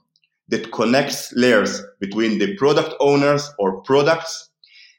that 0.47 0.71
connects 0.71 1.33
layers 1.33 1.81
between 1.99 2.39
the 2.39 2.55
product 2.57 2.93
owners 2.99 3.51
or 3.59 3.81
products, 3.81 4.49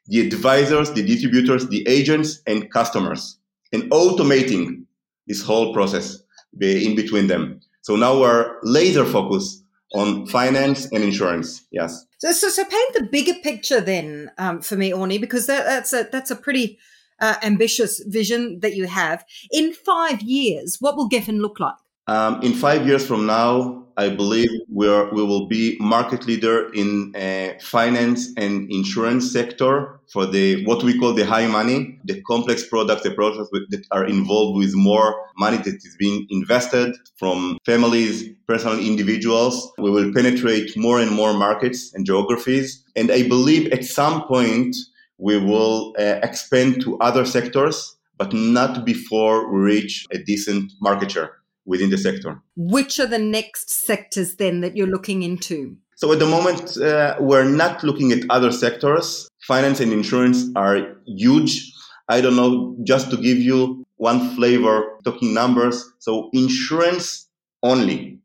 the 0.06 0.20
advisors, 0.20 0.92
the 0.92 1.02
distributors, 1.02 1.68
the 1.68 1.86
agents, 1.88 2.42
and 2.46 2.70
customers, 2.70 3.38
and 3.72 3.84
automating 3.90 4.84
this 5.26 5.42
whole 5.42 5.72
process 5.72 6.22
in 6.60 6.94
between 6.94 7.26
them. 7.26 7.60
So 7.82 7.96
now 7.96 8.20
we're 8.20 8.58
laser 8.62 9.04
focused 9.04 9.64
on 9.94 10.26
finance 10.26 10.90
and 10.92 11.02
insurance. 11.02 11.64
Yes. 11.70 12.04
So, 12.18 12.32
so, 12.32 12.48
so 12.48 12.64
paint 12.64 12.94
the 12.94 13.04
bigger 13.04 13.34
picture 13.42 13.80
then 13.80 14.30
um, 14.38 14.60
for 14.60 14.76
me, 14.76 14.90
Orni, 14.90 15.20
because 15.20 15.46
that, 15.46 15.64
that's 15.64 15.92
a 15.92 16.08
that's 16.10 16.30
a 16.30 16.36
pretty 16.36 16.78
uh, 17.20 17.36
ambitious 17.42 18.02
vision 18.06 18.60
that 18.60 18.74
you 18.74 18.86
have. 18.86 19.24
In 19.50 19.72
five 19.72 20.22
years, 20.22 20.78
what 20.80 20.96
will 20.96 21.08
Gefen 21.08 21.40
look 21.40 21.60
like? 21.60 21.74
Um, 22.08 22.42
in 22.42 22.52
five 22.52 22.86
years 22.86 23.06
from 23.06 23.26
now, 23.26 23.85
I 23.98 24.10
believe 24.10 24.50
we 24.70 24.86
are, 24.88 25.10
we 25.12 25.22
will 25.22 25.46
be 25.46 25.76
market 25.80 26.26
leader 26.26 26.70
in 26.74 27.16
uh, 27.16 27.58
finance 27.60 28.28
and 28.36 28.70
insurance 28.70 29.32
sector 29.32 29.98
for 30.12 30.26
the 30.26 30.64
what 30.66 30.82
we 30.82 30.98
call 30.98 31.14
the 31.14 31.24
high 31.24 31.46
money, 31.46 31.98
the 32.04 32.20
complex 32.22 32.66
products, 32.66 33.02
the 33.02 33.12
products 33.12 33.48
that 33.70 33.86
are 33.92 34.04
involved 34.04 34.58
with 34.58 34.74
more 34.74 35.16
money 35.38 35.56
that 35.56 35.76
is 35.76 35.96
being 35.98 36.26
invested 36.28 36.94
from 37.16 37.58
families, 37.64 38.28
personal 38.46 38.78
individuals. 38.78 39.72
We 39.78 39.90
will 39.90 40.12
penetrate 40.12 40.76
more 40.76 41.00
and 41.00 41.10
more 41.10 41.32
markets 41.32 41.94
and 41.94 42.04
geographies, 42.04 42.84
and 42.96 43.10
I 43.10 43.26
believe 43.26 43.72
at 43.72 43.84
some 43.84 44.24
point 44.24 44.76
we 45.16 45.38
will 45.38 45.94
uh, 45.98 46.20
expand 46.22 46.82
to 46.82 46.98
other 46.98 47.24
sectors, 47.24 47.96
but 48.18 48.34
not 48.34 48.84
before 48.84 49.50
we 49.50 49.58
reach 49.60 50.06
a 50.12 50.18
decent 50.18 50.72
market 50.82 51.12
share 51.12 51.32
within 51.66 51.90
the 51.90 51.98
sector. 51.98 52.40
Which 52.56 52.98
are 52.98 53.06
the 53.06 53.18
next 53.18 53.70
sectors 53.70 54.36
then 54.36 54.60
that 54.60 54.76
you're 54.76 54.86
looking 54.86 55.22
into? 55.22 55.76
So 55.96 56.12
at 56.12 56.18
the 56.18 56.26
moment, 56.26 56.76
uh, 56.76 57.16
we're 57.20 57.44
not 57.48 57.82
looking 57.82 58.12
at 58.12 58.20
other 58.30 58.52
sectors. 58.52 59.28
Finance 59.46 59.80
and 59.80 59.92
insurance 59.92 60.44
are 60.54 60.96
huge. 61.06 61.72
I 62.08 62.20
don't 62.20 62.36
know, 62.36 62.76
just 62.84 63.10
to 63.10 63.16
give 63.16 63.38
you 63.38 63.84
one 63.96 64.36
flavor, 64.36 64.98
talking 65.04 65.34
numbers. 65.34 65.84
So 65.98 66.30
insurance 66.32 67.28
only, 67.62 68.20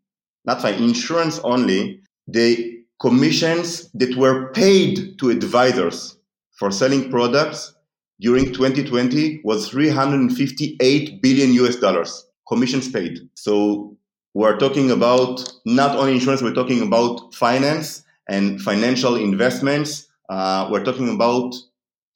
not 0.45 0.61
fine, 0.61 0.75
insurance 0.75 1.39
only, 1.39 2.01
the 2.27 2.83
commissions 2.99 3.89
that 3.93 4.15
were 4.15 4.51
paid 4.51 5.17
to 5.19 5.29
advisors 5.29 6.17
for 6.51 6.71
selling 6.71 7.09
products 7.09 7.73
during 8.19 8.53
2020 8.53 9.41
was 9.43 9.69
358 9.69 11.21
billion 11.21 11.53
US 11.53 11.77
dollars 11.77 12.27
commissions 12.51 12.89
paid. 12.91 13.19
So 13.35 13.95
we're 14.33 14.57
talking 14.57 14.91
about 14.91 15.41
not 15.65 15.97
only 15.97 16.13
insurance, 16.13 16.41
we're 16.41 16.53
talking 16.53 16.81
about 16.81 17.33
finance 17.33 18.03
and 18.29 18.61
financial 18.61 19.15
investments. 19.15 20.07
Uh, 20.29 20.67
we're 20.71 20.83
talking 20.83 21.09
about 21.13 21.55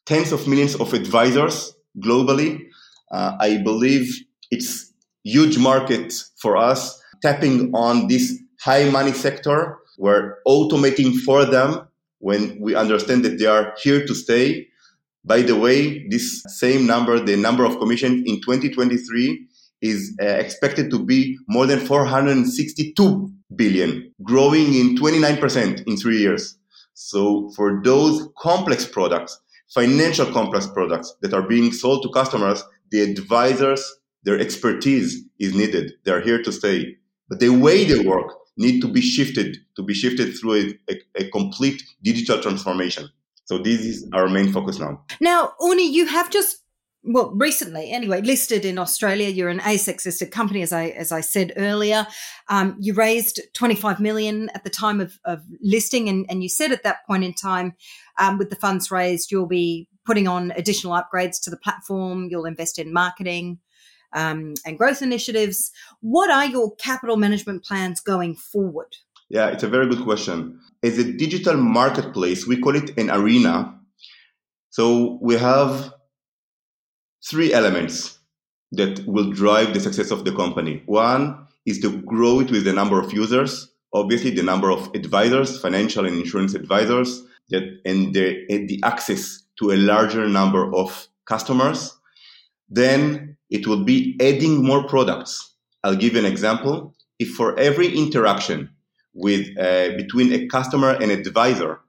tens 0.06 0.32
of 0.32 0.48
millions 0.48 0.76
of 0.76 0.94
advisors 0.94 1.74
globally. 2.00 2.68
Uh, 3.12 3.38
I 3.40 3.58
believe 3.58 4.14
it's 4.52 4.94
huge 5.24 5.58
market 5.58 6.14
for 6.38 6.58
us 6.58 7.02
tapping 7.22 7.74
on 7.74 8.08
this 8.08 8.38
high 8.60 8.90
money 8.90 9.14
sector. 9.14 9.78
We're 9.98 10.38
automating 10.46 11.16
for 11.22 11.46
them 11.46 11.88
when 12.20 12.58
we 12.60 12.76
understand 12.76 13.24
that 13.26 13.40
they 13.40 13.46
are 13.46 13.74
here 13.82 14.06
to 14.06 14.14
stay. 14.14 14.68
By 15.24 15.42
the 15.42 15.56
way, 15.56 16.08
this 16.10 16.44
same 16.48 16.86
number, 16.86 17.20
the 17.20 17.36
number 17.36 17.66
of 17.66 17.80
commissions 17.80 18.24
in 18.30 18.42
2023 18.42 19.48
is 19.86 20.16
uh, 20.22 20.26
expected 20.26 20.90
to 20.92 21.04
be 21.04 21.38
more 21.48 21.66
than 21.66 21.80
462 21.80 23.32
billion, 23.56 24.12
growing 24.24 24.74
in 24.74 24.96
29% 24.98 25.88
in 25.88 25.98
three 25.98 26.18
years. 26.18 26.58
So 26.94 27.52
for 27.56 27.82
those 27.84 28.28
complex 28.38 28.86
products, 28.86 29.40
financial 29.74 30.26
complex 30.32 30.68
products 30.68 31.16
that 31.22 31.34
are 31.34 31.48
being 31.48 31.72
sold 31.72 32.04
to 32.04 32.10
customers, 32.10 32.64
the 32.92 33.02
advisors, 33.02 33.84
their 34.24 34.40
expertise 34.40 35.24
is 35.40 35.54
needed. 35.54 35.94
They're 36.04 36.22
here 36.22 36.42
to 36.42 36.52
stay. 36.52 36.96
But 37.30 37.40
the 37.40 37.50
way 37.50 37.84
they 37.86 38.00
work 38.00 38.32
need 38.58 38.82
to 38.82 38.88
be 38.88 39.02
shifted, 39.02 39.58
to 39.76 39.84
be 39.84 39.94
shifted 39.94 40.38
through 40.38 40.56
a, 40.88 40.94
a, 40.94 41.24
a 41.26 41.30
complete 41.32 41.84
digital 42.02 42.42
transformation. 42.42 43.10
So 43.46 43.60
this 43.60 43.82
is 43.82 44.10
our 44.14 44.28
main 44.28 44.52
focus 44.52 44.80
now. 44.80 45.04
Now, 45.20 45.54
Orni, 45.60 45.92
you 45.92 46.08
have 46.08 46.32
just 46.32 46.65
well, 47.08 47.32
recently, 47.32 47.92
anyway, 47.92 48.22
listed 48.22 48.66
in 48.66 48.80
Australia. 48.80 49.30
You're 49.30 49.50
an 49.50 49.60
ASX 49.60 50.06
listed 50.06 50.32
company, 50.32 50.62
as 50.62 50.74
I 50.74 50.88
as 50.90 51.12
I 51.12 51.22
said 51.22 51.54
earlier. 51.56 52.08
Um, 52.50 52.76
you 52.80 52.94
raised 52.94 53.40
25 53.54 54.00
million 54.00 54.50
at 54.56 54.64
the 54.64 54.70
time 54.70 55.00
of, 55.00 55.20
of 55.24 55.44
listing, 55.62 56.10
and, 56.10 56.26
and 56.30 56.42
you 56.42 56.50
said 56.50 56.72
at 56.72 56.84
that 56.84 57.06
point 57.06 57.24
in 57.24 57.34
time, 57.34 57.74
um, 58.20 58.38
with 58.38 58.50
the 58.50 58.56
funds 58.56 58.90
raised, 58.90 59.32
you'll 59.32 59.46
be 59.46 59.88
putting 60.06 60.28
on 60.28 60.52
additional 60.56 60.94
upgrades 60.94 61.42
to 61.44 61.50
the 61.50 61.58
platform. 61.58 62.28
You'll 62.30 62.46
invest 62.46 62.80
in 62.80 62.92
marketing 62.92 63.60
um, 64.14 64.56
and 64.66 64.78
growth 64.78 65.02
initiatives. 65.02 65.72
What 66.02 66.32
are 66.32 66.46
your 66.46 66.76
capital 66.76 67.18
management 67.18 67.64
plans 67.64 68.00
going 68.00 68.36
forward? 68.36 68.96
Yeah, 69.30 69.48
it's 69.48 69.64
a 69.64 69.68
very 69.68 69.88
good 69.88 70.04
question. 70.04 70.60
As 70.84 70.98
a 70.98 71.12
digital 71.12 71.58
marketplace, 71.58 72.48
we 72.48 72.60
call 72.60 72.76
it 72.76 72.98
an 72.98 73.10
arena. 73.12 73.80
So 74.70 75.20
we 75.22 75.36
have 75.36 75.94
three 77.30 77.54
elements 77.54 78.20
that 78.72 79.06
will 79.06 79.32
drive 79.32 79.74
the 79.74 79.80
success 79.80 80.12
of 80.12 80.26
the 80.26 80.36
company. 80.36 80.84
One 80.86 81.48
is 81.66 81.80
to 81.80 82.02
grow 82.02 82.40
it 82.42 82.52
with 82.52 82.66
the 82.66 82.74
number 82.74 83.00
of 83.00 83.14
users, 83.14 83.72
obviously 83.94 84.32
the 84.32 84.44
number 84.44 84.70
of 84.70 84.90
advisors, 84.94 85.60
financial 85.60 86.06
and 86.06 86.18
insurance 86.18 86.54
advisors, 86.54 87.24
that 87.50 87.64
and 87.86 88.14
the, 88.14 88.46
and 88.50 88.68
the 88.70 88.82
access 88.84 89.44
to 89.60 89.72
a 89.72 89.78
larger 89.78 90.28
number 90.28 90.74
of 90.76 91.08
customers. 91.26 91.98
Then 92.70 93.38
it 93.50 93.68
will 93.68 93.84
be 93.84 94.18
adding 94.20 94.64
more 94.64 94.88
products. 94.88 95.56
I'll 95.84 95.96
give 95.96 96.14
you 96.14 96.20
an 96.20 96.26
example. 96.26 96.94
If 97.20 97.30
for 97.30 97.58
every 97.58 97.96
interaction 97.96 98.70
with 99.14 99.48
uh, 99.58 99.96
between 99.96 100.34
a 100.34 100.48
customer 100.48 100.92
and 101.02 101.12
advisor, 101.12 101.80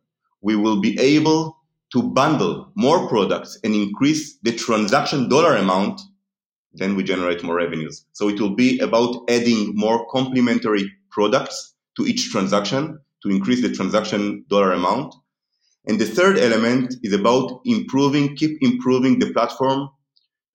we 0.43 0.55
will 0.55 0.81
be 0.81 0.99
able 1.01 1.57
to 1.97 2.03
bundle 2.03 2.71
more 2.75 3.09
products 3.09 3.59
and 3.65 3.75
increase 3.75 4.37
the 4.43 4.53
transaction 4.53 5.31
dollar 5.31 5.57
amount, 5.57 5.99
then 6.75 6.95
we 6.95 7.03
generate 7.03 7.43
more 7.43 7.57
revenues. 7.57 8.05
So 8.13 8.29
it 8.29 8.39
will 8.39 8.55
be 8.55 8.79
about 8.81 9.25
adding 9.31 9.73
more 9.75 10.07
complementary 10.11 10.93
products 11.11 11.75
to 11.97 12.05
each 12.05 12.31
transaction 12.31 12.99
to 13.23 13.31
increase 13.31 13.63
the 13.63 13.73
transaction 13.73 14.45
dollar 14.51 14.73
amount. 14.73 15.15
And 15.87 15.99
the 15.99 16.05
third 16.05 16.39
element 16.39 16.97
is 17.03 17.15
about 17.15 17.63
improving, 17.65 18.37
keep 18.37 18.59
improving 18.61 19.19
the 19.19 19.33
platform 19.33 19.89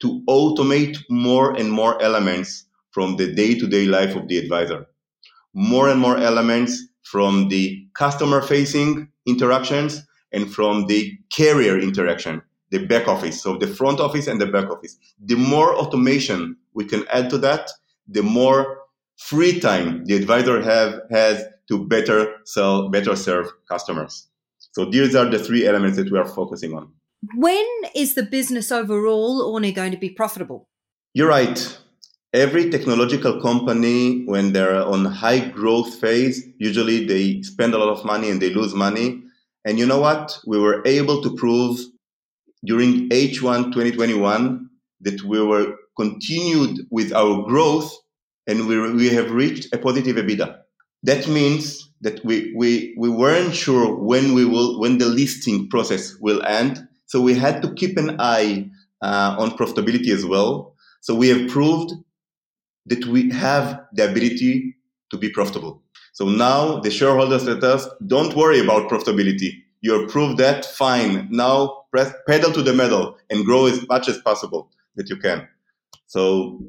to 0.01 0.21
automate 0.29 1.00
more 1.10 1.57
and 1.57 1.71
more 1.71 2.00
elements 2.03 2.67
from 2.91 3.15
the 3.15 3.33
day 3.33 3.57
to 3.57 3.65
day 3.65 3.86
life 3.86 4.15
of 4.15 4.27
the 4.27 4.38
advisor. 4.38 4.86
More 5.55 5.89
and 5.89 6.00
more 6.00 6.17
elements 6.17 6.86
from 7.01 7.50
the 7.50 7.83
customer 7.95 8.43
facing 8.43 9.07
interactions 9.25 10.03
and 10.31 10.51
from 10.51 10.88
the 10.88 11.17
carrier 11.31 11.77
interaction, 11.79 12.41
the 12.69 12.85
back 12.85 13.07
office. 13.07 13.41
So 13.41 13.57
the 13.57 13.67
front 13.67 14.00
office 14.00 14.27
and 14.27 14.39
the 14.39 14.45
back 14.45 14.69
office. 14.69 14.97
The 15.23 15.35
more 15.35 15.75
automation 15.75 16.57
we 16.73 16.85
can 16.85 17.05
add 17.11 17.29
to 17.31 17.38
that, 17.39 17.69
the 18.07 18.23
more 18.23 18.79
free 19.17 19.59
time 19.59 20.05
the 20.05 20.15
advisor 20.15 20.61
have 20.61 21.01
has 21.11 21.43
to 21.67 21.85
better 21.88 22.35
sell, 22.45 22.89
better 22.89 23.15
serve 23.15 23.47
customers. 23.69 24.27
So 24.71 24.85
these 24.85 25.15
are 25.15 25.29
the 25.29 25.39
three 25.39 25.67
elements 25.67 25.97
that 25.97 26.11
we 26.11 26.17
are 26.17 26.27
focusing 26.27 26.73
on. 26.73 26.91
When 27.35 27.65
is 27.95 28.15
the 28.15 28.23
business 28.23 28.71
overall 28.71 29.55
only 29.55 29.71
going 29.71 29.91
to 29.91 29.97
be 29.97 30.09
profitable? 30.09 30.67
You're 31.13 31.29
right. 31.29 31.77
Every 32.33 32.69
technological 32.69 33.41
company, 33.41 34.23
when 34.25 34.53
they're 34.53 34.81
on 34.81 35.05
high 35.05 35.50
growth 35.50 35.95
phase, 35.95 36.47
usually 36.57 37.05
they 37.05 37.41
spend 37.41 37.73
a 37.73 37.77
lot 37.77 37.89
of 37.89 38.05
money 38.05 38.29
and 38.29 38.41
they 38.41 38.50
lose 38.50 38.73
money. 38.73 39.21
And 39.65 39.77
you 39.77 39.86
know 39.86 40.00
what? 40.00 40.39
We 40.46 40.60
were 40.60 40.82
able 40.86 41.22
to 41.22 41.36
prove 41.36 41.80
during 42.65 43.10
H1 43.10 43.65
2021 43.65 44.70
that 45.01 45.24
we 45.24 45.41
were 45.41 45.75
continued 45.98 46.88
with 46.89 47.13
our 47.13 47.44
growth 47.44 47.94
and 48.48 48.68
we, 48.68 48.94
we 48.94 49.10
have 49.10 49.32
reached 49.32 49.74
a 49.74 49.77
positive 49.77 50.15
EBITDA. 50.15 50.58
that 51.03 51.27
means 51.27 51.89
that 52.01 52.24
we, 52.25 52.53
we, 52.56 52.96
we 52.98 53.10
weren't 53.10 53.56
sure 53.56 53.96
when 53.96 54.34
we 54.34 54.46
will 54.46 54.80
when 54.80 54.98
the 54.98 55.06
listing 55.06 55.70
process 55.70 56.15
will 56.20 56.44
end. 56.44 56.88
So 57.06 57.22
we 57.22 57.34
had 57.34 57.62
to 57.62 57.74
keep 57.74 57.98
an 57.98 58.18
eye 58.20 58.70
uh, 59.01 59.36
on 59.38 59.51
profitability 59.51 60.10
as 60.10 60.25
well. 60.25 60.75
So 61.01 61.15
we 61.15 61.30
have 61.30 61.50
proved 61.50 61.94
that 62.88 63.06
we 63.06 63.30
have 63.32 63.82
the 63.94 64.10
ability 64.10 64.75
to 65.12 65.18
be 65.18 65.30
profitable. 65.30 65.84
So 66.21 66.29
now 66.29 66.79
the 66.79 66.91
shareholders 66.91 67.45
let 67.45 67.63
us 67.63 67.87
don't 68.05 68.35
worry 68.35 68.59
about 68.59 68.91
profitability. 68.91 69.63
You 69.81 70.05
proved 70.05 70.37
that 70.37 70.63
fine. 70.63 71.27
Now 71.31 71.85
press 71.89 72.13
pedal 72.27 72.51
to 72.51 72.61
the 72.61 72.73
metal 72.73 73.17
and 73.31 73.43
grow 73.43 73.65
as 73.65 73.87
much 73.87 74.07
as 74.07 74.19
possible 74.19 74.69
that 74.97 75.09
you 75.09 75.17
can. 75.17 75.47
So 76.05 76.59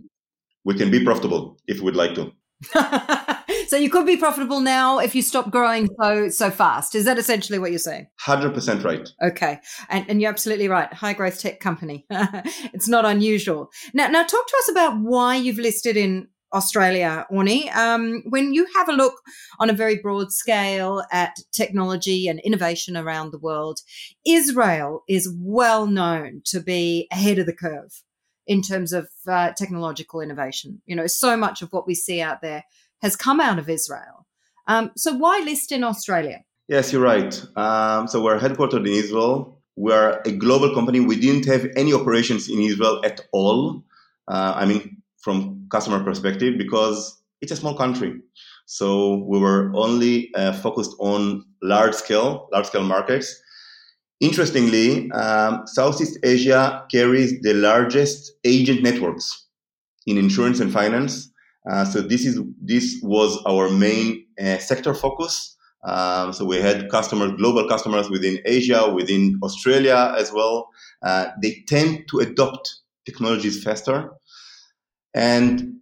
we 0.65 0.73
can 0.73 0.91
be 0.91 1.05
profitable 1.05 1.59
if 1.67 1.83
we'd 1.83 1.97
like 1.97 2.15
to. 2.15 2.33
so 3.69 3.77
you 3.77 3.91
could 3.91 4.07
be 4.07 4.17
profitable 4.17 4.61
now 4.61 4.99
if 4.99 5.15
you 5.15 5.21
stop 5.21 5.51
growing 5.51 5.87
so 6.01 6.31
so 6.31 6.51
fast. 6.51 6.95
Is 6.95 7.05
that 7.05 7.19
essentially 7.19 7.59
what 7.59 7.73
you're 7.73 7.79
saying? 7.79 8.07
Hundred 8.21 8.55
percent 8.55 8.83
right. 8.83 9.07
Okay, 9.23 9.61
and 9.91 10.09
and 10.09 10.23
you're 10.23 10.31
absolutely 10.31 10.69
right. 10.69 10.91
High 10.95 11.13
growth 11.13 11.39
tech 11.39 11.61
company. 11.61 12.07
it's 12.11 12.89
not 12.89 13.05
unusual. 13.05 13.69
Now, 13.93 14.09
now 14.09 14.23
talk 14.23 14.47
to 14.47 14.57
us 14.61 14.71
about 14.71 14.99
why 14.99 15.37
you've 15.37 15.59
listed 15.59 15.99
in 15.99 16.29
Australia, 16.53 17.27
Orni. 17.31 17.75
Um, 17.75 18.23
when 18.29 18.53
you 18.53 18.67
have 18.77 18.89
a 18.89 18.93
look 18.93 19.21
on 19.59 19.71
a 19.71 19.75
very 19.75 19.97
broad 19.97 20.33
scale 20.33 21.03
at 21.11 21.37
technology 21.53 22.29
and 22.29 22.41
innovation 22.41 22.97
around 22.97 23.31
the 23.31 23.39
world, 23.39 23.81
Israel 24.27 25.03
is 25.09 25.33
well 25.41 25.87
known 25.87 26.43
to 26.47 26.61
be 26.61 27.09
ahead 27.11 27.39
of 27.39 27.47
the 27.47 27.55
curve 27.55 28.03
in 28.47 28.63
terms 28.63 28.93
of 28.93 29.09
uh, 29.27 29.53
technological 29.53 30.21
innovation. 30.21 30.83
You 30.87 30.97
know, 30.97 31.07
so 31.07 31.37
much 31.37 31.63
of 31.63 31.73
what 31.73 31.87
we 31.87 31.95
see 31.95 32.21
out 32.21 32.43
there 32.43 32.65
has 33.01 33.17
come 33.17 33.41
out 33.41 33.59
of 33.59 33.69
Israel. 33.69 34.27
Um, 34.67 34.93
so 34.97 35.13
why 35.13 35.43
list 35.45 35.73
in 35.73 35.85
Australia? 35.85 36.45
Yes, 36.69 36.93
you're 36.93 37.03
right. 37.03 37.45
Um, 37.57 38.09
so 38.09 38.23
we're 38.23 38.39
headquartered 38.39 38.87
in 38.87 38.93
Israel. 38.93 39.61
We 39.77 39.93
are 39.93 40.21
a 40.25 40.33
global 40.33 40.75
company. 40.75 41.01
We 41.01 41.19
didn't 41.19 41.47
have 41.47 41.67
any 41.77 41.93
operations 41.93 42.49
in 42.49 42.61
Israel 42.61 43.01
at 43.05 43.23
all. 43.33 43.85
Uh, 44.29 44.55
I 44.57 44.67
mean, 44.67 45.02
from 45.23 45.67
customer 45.71 46.03
perspective, 46.05 46.59
because 46.59 47.23
it's 47.41 47.53
a 47.53 47.57
small 47.57 47.77
country. 47.77 48.13
So 48.67 49.25
we 49.29 49.39
were 49.39 49.73
only 49.75 50.31
uh, 50.35 50.53
focused 50.53 50.95
on 50.99 51.45
large 51.63 51.95
scale, 51.95 52.49
large 52.53 52.67
scale 52.67 52.85
markets. 52.85 53.41
Interestingly, 54.21 55.11
um, 55.13 55.63
Southeast 55.67 56.19
Asia 56.23 56.85
carries 56.91 57.41
the 57.41 57.55
largest 57.55 58.33
agent 58.45 58.83
networks 58.83 59.47
in 60.07 60.17
insurance 60.17 60.61
and 60.61 60.73
finance. 60.73 61.29
Uh, 61.69 61.85
so 61.85 62.01
this 62.01 62.25
is 62.25 62.41
this 62.61 63.01
was 63.03 63.41
our 63.47 63.69
main 63.69 64.25
uh, 64.41 64.59
sector 64.59 64.95
focus. 64.95 65.57
Um, 65.85 66.33
so 66.33 66.45
we 66.45 66.59
had 66.59 66.89
customers, 66.91 67.33
global 67.37 67.69
customers 67.69 68.09
within 68.09 68.39
Asia, 68.45 68.89
within 68.93 69.41
Australia 69.43 70.15
as 70.17 70.33
well. 70.33 70.69
Uh, 71.03 71.27
they 71.43 71.65
tend 71.67 72.05
to 72.11 72.21
adopt 72.21 72.83
technologies 73.05 73.63
faster, 73.65 74.11
and 75.15 75.73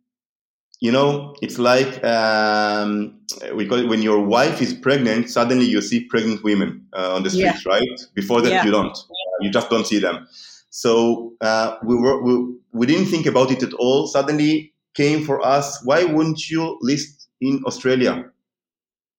you 0.81 0.91
know, 0.91 1.37
it's 1.43 1.59
like 1.59 2.03
um, 2.05 3.21
we 3.55 3.67
call 3.67 3.79
it 3.79 3.87
when 3.87 4.01
your 4.01 4.21
wife 4.25 4.63
is 4.63 4.73
pregnant. 4.73 5.29
Suddenly, 5.29 5.67
you 5.67 5.83
see 5.83 6.05
pregnant 6.05 6.43
women 6.43 6.87
uh, 6.95 7.15
on 7.15 7.23
the 7.23 7.31
streets, 7.31 7.67
yeah. 7.67 7.73
right? 7.73 8.01
Before 8.15 8.41
that, 8.41 8.51
yeah. 8.51 8.65
you 8.65 8.71
don't. 8.71 8.97
You 9.43 9.51
just 9.51 9.69
don't 9.69 9.87
see 9.87 9.99
them. 9.99 10.27
So 10.71 11.35
uh, 11.43 11.77
we 11.85 11.97
were 11.97 12.23
we, 12.23 12.55
we 12.73 12.87
didn't 12.87 13.07
think 13.07 13.27
about 13.27 13.51
it 13.51 13.63
at 13.63 13.75
all. 13.75 14.07
Suddenly 14.07 14.73
came 14.95 15.23
for 15.25 15.45
us. 15.45 15.85
Why 15.85 16.05
wouldn't 16.05 16.49
you 16.49 16.79
list 16.81 17.29
in 17.41 17.63
Australia? 17.67 18.25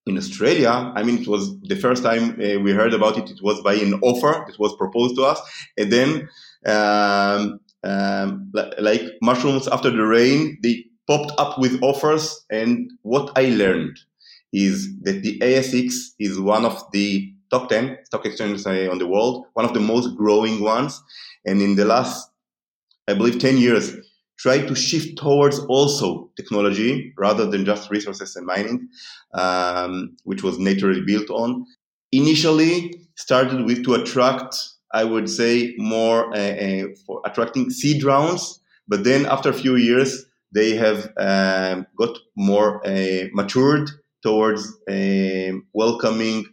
In 0.07 0.17
Australia, 0.17 0.91
I 0.95 1.03
mean, 1.03 1.19
it 1.19 1.27
was 1.27 1.59
the 1.61 1.75
first 1.75 2.01
time 2.01 2.31
uh, 2.31 2.59
we 2.59 2.71
heard 2.71 2.95
about 2.95 3.19
it. 3.19 3.29
It 3.29 3.39
was 3.43 3.61
by 3.61 3.75
an 3.75 3.99
offer 4.01 4.45
that 4.47 4.57
was 4.57 4.75
proposed 4.75 5.15
to 5.17 5.23
us, 5.25 5.39
and 5.77 5.93
then 5.93 6.27
um, 6.65 7.59
um, 7.83 8.51
like 8.79 9.01
mushrooms 9.21 9.67
after 9.67 9.89
the 9.89 10.05
rain, 10.05 10.57
they 10.63 10.85
popped 11.07 11.33
up 11.37 11.59
with 11.59 11.81
offers. 11.81 12.45
And 12.49 12.91
what 13.01 13.31
I 13.35 13.49
learned 13.49 13.97
is 14.53 14.89
that 15.01 15.23
the 15.23 15.39
ASX 15.39 15.93
is 16.19 16.39
one 16.39 16.65
of 16.65 16.83
the 16.91 17.33
top 17.49 17.69
10 17.69 17.97
stock 18.05 18.25
exchanges 18.25 18.65
on 18.65 18.97
the 18.97 19.07
world, 19.07 19.45
one 19.53 19.65
of 19.65 19.73
the 19.73 19.79
most 19.79 20.15
growing 20.15 20.61
ones. 20.61 21.01
And 21.45 21.61
in 21.61 21.75
the 21.75 21.85
last, 21.85 22.29
I 23.07 23.13
believe, 23.13 23.39
10 23.39 23.57
years, 23.57 23.95
tried 24.37 24.67
to 24.67 24.75
shift 24.75 25.17
towards 25.19 25.59
also 25.59 26.29
technology 26.35 27.13
rather 27.17 27.45
than 27.45 27.63
just 27.63 27.91
resources 27.91 28.35
and 28.35 28.45
mining, 28.45 28.89
um, 29.35 30.15
which 30.23 30.41
was 30.43 30.57
naturally 30.57 31.01
built 31.01 31.29
on. 31.29 31.65
Initially, 32.11 32.95
started 33.15 33.65
with 33.65 33.83
to 33.83 33.93
attract, 33.93 34.55
I 34.93 35.03
would 35.03 35.29
say, 35.29 35.73
more 35.77 36.35
uh, 36.35 36.39
uh, 36.39 36.83
for 37.05 37.21
attracting 37.25 37.69
seed 37.69 38.03
rounds. 38.03 38.61
But 38.87 39.03
then 39.03 39.25
after 39.25 39.49
a 39.49 39.53
few 39.53 39.75
years, 39.75 40.25
they 40.53 40.75
have 40.75 41.09
um, 41.17 41.87
got 41.97 42.17
more 42.35 42.85
uh, 42.85 43.27
matured 43.33 43.89
towards 44.23 44.67
uh, 44.89 45.53
welcoming 45.73 46.45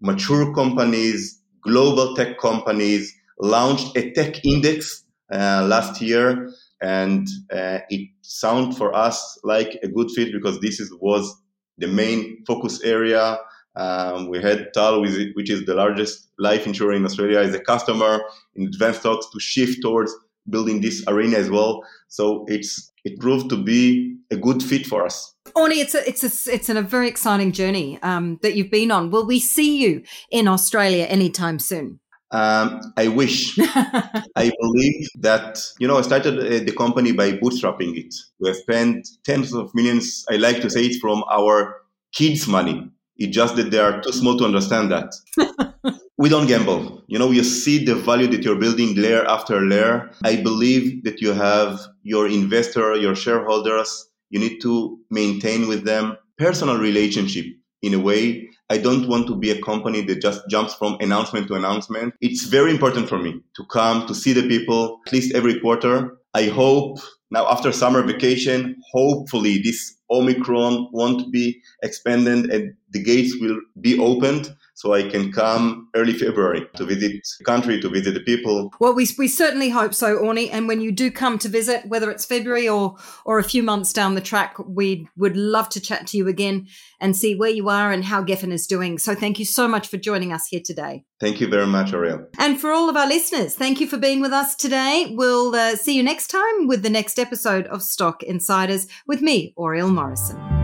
mature 0.00 0.54
companies, 0.54 1.40
global 1.62 2.14
tech 2.14 2.38
companies, 2.38 3.14
launched 3.40 3.96
a 3.96 4.12
tech 4.12 4.44
index 4.44 5.04
last 5.30 6.00
year. 6.00 6.50
And 6.82 7.26
uh, 7.52 7.78
it 7.88 8.10
sounded 8.22 8.76
for 8.76 8.94
us 8.94 9.38
like 9.44 9.78
a 9.82 9.88
good 9.88 10.10
fit 10.10 10.32
because 10.32 10.60
this 10.60 10.80
is, 10.80 10.92
was 11.00 11.34
the 11.78 11.86
main 11.86 12.44
focus 12.46 12.82
area. 12.82 13.38
Um, 13.76 14.28
we 14.28 14.40
had 14.40 14.72
TAL, 14.72 15.00
which 15.00 15.50
is 15.50 15.66
the 15.66 15.74
largest 15.74 16.28
life 16.38 16.66
insurer 16.66 16.92
in 16.92 17.04
Australia, 17.04 17.38
as 17.38 17.54
a 17.54 17.60
customer 17.60 18.22
in 18.54 18.66
advanced 18.66 19.02
talks 19.02 19.26
to 19.30 19.40
shift 19.40 19.82
towards 19.82 20.14
building 20.48 20.80
this 20.80 21.02
arena 21.08 21.36
as 21.38 21.50
well. 21.50 21.82
So 22.08 22.44
it's 22.48 22.92
it 23.04 23.18
proved 23.20 23.50
to 23.50 23.56
be 23.56 24.16
a 24.30 24.36
good 24.36 24.62
fit 24.62 24.86
for 24.86 25.04
us. 25.04 25.34
Orni, 25.54 25.76
it's 25.76 25.94
a, 25.94 26.08
it's 26.08 26.24
a, 26.24 26.52
it's 26.54 26.68
a 26.68 26.82
very 26.82 27.08
exciting 27.08 27.52
journey 27.52 27.98
um, 28.02 28.38
that 28.42 28.54
you've 28.54 28.70
been 28.70 28.90
on. 28.90 29.10
Will 29.10 29.26
we 29.26 29.38
see 29.38 29.82
you 29.82 30.02
in 30.30 30.48
Australia 30.48 31.04
anytime 31.04 31.58
soon? 31.58 32.00
Um, 32.30 32.80
I 32.96 33.08
wish. 33.08 33.56
I 33.58 34.50
believe 34.60 35.08
that, 35.20 35.60
you 35.78 35.86
know, 35.86 35.98
I 35.98 36.02
started 36.02 36.38
uh, 36.38 36.64
the 36.64 36.72
company 36.76 37.12
by 37.12 37.32
bootstrapping 37.32 37.96
it. 37.96 38.12
We 38.40 38.48
have 38.48 38.56
spent 38.56 39.06
tens 39.24 39.52
of 39.52 39.72
millions. 39.74 40.24
I 40.30 40.36
like 40.36 40.60
to 40.62 40.70
say 40.70 40.86
it 40.86 41.00
from 41.00 41.22
our 41.30 41.76
kids' 42.12 42.48
money. 42.48 42.90
It's 43.16 43.34
just 43.34 43.56
that 43.56 43.70
they 43.70 43.78
are 43.78 44.00
too 44.00 44.12
small 44.12 44.36
to 44.38 44.44
understand 44.44 44.90
that. 44.90 45.14
we 46.18 46.28
don't 46.28 46.46
gamble. 46.46 47.02
You 47.06 47.18
know, 47.18 47.30
you 47.30 47.44
see 47.44 47.84
the 47.84 47.94
value 47.94 48.26
that 48.28 48.42
you're 48.42 48.58
building 48.58 48.94
layer 48.96 49.24
after 49.26 49.60
layer. 49.60 50.10
I 50.24 50.36
believe 50.36 51.04
that 51.04 51.20
you 51.20 51.32
have 51.32 51.80
your 52.02 52.26
investor, 52.28 52.96
your 52.96 53.14
shareholders, 53.14 54.08
you 54.30 54.40
need 54.40 54.60
to 54.62 54.98
maintain 55.10 55.68
with 55.68 55.84
them 55.84 56.16
personal 56.38 56.78
relationship 56.78 57.46
in 57.82 57.94
a 57.94 58.00
way. 58.00 58.48
I 58.70 58.78
don't 58.78 59.08
want 59.08 59.26
to 59.28 59.36
be 59.36 59.50
a 59.50 59.60
company 59.60 60.00
that 60.02 60.22
just 60.22 60.42
jumps 60.48 60.74
from 60.74 60.96
announcement 61.00 61.48
to 61.48 61.54
announcement. 61.54 62.14
It's 62.20 62.44
very 62.44 62.70
important 62.70 63.08
for 63.08 63.18
me 63.18 63.40
to 63.56 63.64
come 63.66 64.06
to 64.06 64.14
see 64.14 64.32
the 64.32 64.48
people 64.48 65.00
at 65.06 65.12
least 65.12 65.34
every 65.34 65.60
quarter. 65.60 66.16
I 66.32 66.46
hope 66.46 66.98
now 67.30 67.46
after 67.48 67.70
summer 67.72 68.02
vacation, 68.02 68.76
hopefully 68.92 69.60
this 69.62 69.93
Omicron 70.10 70.88
won't 70.92 71.32
be 71.32 71.60
expanded 71.82 72.50
and 72.50 72.74
the 72.90 73.02
gates 73.02 73.36
will 73.40 73.60
be 73.80 73.98
opened 73.98 74.54
so 74.84 74.92
I 74.92 75.08
can 75.08 75.32
come 75.32 75.88
early 75.94 76.12
February 76.12 76.66
to 76.76 76.84
visit 76.84 77.26
the 77.38 77.44
country, 77.44 77.80
to 77.80 77.88
visit 77.88 78.12
the 78.12 78.20
people. 78.20 78.70
Well, 78.80 78.94
we, 78.94 79.08
we 79.16 79.28
certainly 79.28 79.70
hope 79.70 79.94
so, 79.94 80.18
Orni. 80.18 80.50
And 80.52 80.68
when 80.68 80.82
you 80.82 80.92
do 80.92 81.10
come 81.10 81.38
to 81.38 81.48
visit, 81.48 81.86
whether 81.86 82.10
it's 82.10 82.26
February 82.26 82.68
or, 82.68 82.96
or 83.24 83.38
a 83.38 83.42
few 83.44 83.62
months 83.62 83.94
down 83.94 84.14
the 84.14 84.20
track, 84.20 84.56
we 84.58 85.08
would 85.16 85.38
love 85.38 85.70
to 85.70 85.80
chat 85.80 86.06
to 86.08 86.18
you 86.18 86.28
again 86.28 86.66
and 87.00 87.16
see 87.16 87.34
where 87.34 87.48
you 87.48 87.70
are 87.70 87.92
and 87.92 88.04
how 88.04 88.22
Gefen 88.22 88.52
is 88.52 88.66
doing. 88.66 88.98
So 88.98 89.14
thank 89.14 89.38
you 89.38 89.46
so 89.46 89.66
much 89.66 89.88
for 89.88 89.96
joining 89.96 90.34
us 90.34 90.48
here 90.48 90.60
today. 90.62 91.04
Thank 91.18 91.40
you 91.40 91.48
very 91.48 91.66
much, 91.66 91.94
Ariel. 91.94 92.26
And 92.38 92.60
for 92.60 92.70
all 92.70 92.90
of 92.90 92.96
our 92.96 93.08
listeners, 93.08 93.54
thank 93.54 93.80
you 93.80 93.86
for 93.86 93.96
being 93.96 94.20
with 94.20 94.32
us 94.32 94.54
today. 94.54 95.14
We'll 95.16 95.54
uh, 95.54 95.76
see 95.76 95.96
you 95.96 96.02
next 96.02 96.26
time 96.26 96.66
with 96.66 96.82
the 96.82 96.90
next 96.90 97.18
episode 97.18 97.66
of 97.68 97.82
Stock 97.82 98.22
Insiders 98.22 98.86
with 99.06 99.22
me, 99.22 99.54
Oriel 99.56 99.88
Morrison. 99.88 100.63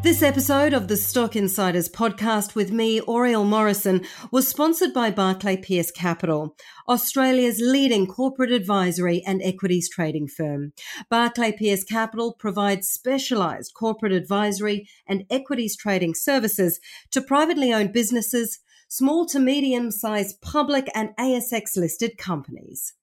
This 0.00 0.22
episode 0.22 0.74
of 0.74 0.86
the 0.86 0.96
Stock 0.96 1.34
Insiders 1.34 1.88
podcast 1.88 2.54
with 2.54 2.70
me, 2.70 3.00
Oriel 3.00 3.44
Morrison, 3.44 4.06
was 4.30 4.46
sponsored 4.46 4.94
by 4.94 5.10
Barclay 5.10 5.56
Pearce 5.56 5.90
Capital, 5.90 6.56
Australia's 6.88 7.58
leading 7.60 8.06
corporate 8.06 8.52
advisory 8.52 9.24
and 9.26 9.42
equities 9.42 9.90
trading 9.90 10.28
firm. 10.28 10.72
Barclay 11.10 11.50
Pearce 11.50 11.82
Capital 11.82 12.32
provides 12.32 12.88
specialized 12.88 13.74
corporate 13.74 14.12
advisory 14.12 14.88
and 15.04 15.24
equities 15.30 15.76
trading 15.76 16.14
services 16.14 16.78
to 17.10 17.20
privately 17.20 17.72
owned 17.72 17.92
businesses, 17.92 18.60
small 18.86 19.26
to 19.26 19.40
medium 19.40 19.90
sized 19.90 20.40
public 20.40 20.88
and 20.94 21.10
ASX 21.18 21.76
listed 21.76 22.16
companies. 22.16 22.94